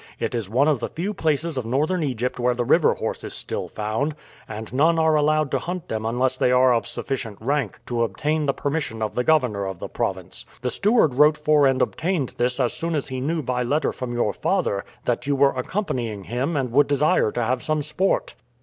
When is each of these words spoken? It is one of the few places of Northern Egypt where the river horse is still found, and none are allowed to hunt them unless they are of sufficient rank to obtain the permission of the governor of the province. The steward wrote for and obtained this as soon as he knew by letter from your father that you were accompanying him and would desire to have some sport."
It 0.19 0.33
is 0.33 0.49
one 0.49 0.67
of 0.67 0.79
the 0.79 0.89
few 0.89 1.13
places 1.13 1.57
of 1.59 1.65
Northern 1.67 2.01
Egypt 2.01 2.39
where 2.39 2.55
the 2.55 2.65
river 2.65 2.95
horse 2.95 3.23
is 3.23 3.35
still 3.35 3.67
found, 3.67 4.15
and 4.49 4.73
none 4.73 4.97
are 4.97 5.13
allowed 5.15 5.51
to 5.51 5.59
hunt 5.59 5.89
them 5.89 6.07
unless 6.07 6.35
they 6.37 6.51
are 6.51 6.73
of 6.73 6.87
sufficient 6.87 7.37
rank 7.39 7.79
to 7.85 8.01
obtain 8.01 8.47
the 8.47 8.53
permission 8.55 9.03
of 9.03 9.13
the 9.13 9.23
governor 9.23 9.67
of 9.67 9.77
the 9.77 9.87
province. 9.87 10.43
The 10.63 10.71
steward 10.71 11.13
wrote 11.13 11.37
for 11.37 11.67
and 11.67 11.83
obtained 11.83 12.29
this 12.37 12.59
as 12.59 12.73
soon 12.73 12.95
as 12.95 13.09
he 13.09 13.21
knew 13.21 13.43
by 13.43 13.61
letter 13.61 13.91
from 13.93 14.11
your 14.13 14.33
father 14.33 14.83
that 15.05 15.27
you 15.27 15.35
were 15.35 15.51
accompanying 15.55 16.23
him 16.23 16.57
and 16.57 16.71
would 16.71 16.87
desire 16.87 17.29
to 17.33 17.43
have 17.43 17.61
some 17.61 17.83
sport." 17.83 18.33